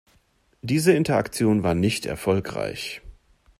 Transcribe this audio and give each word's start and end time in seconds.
Diese 0.63 0.93
Interaktion 0.93 1.61
war 1.61 1.75
nicht 1.75 2.07
erfolgreich. 2.07 3.03